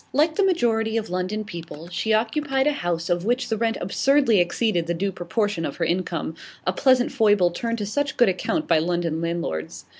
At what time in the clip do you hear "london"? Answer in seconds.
1.11-1.43, 8.79-9.21